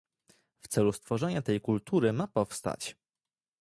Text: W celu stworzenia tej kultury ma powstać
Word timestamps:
W 0.59 0.67
celu 0.67 0.91
stworzenia 0.91 1.41
tej 1.41 1.61
kultury 1.61 2.13
ma 2.13 2.27
powstać 2.27 2.95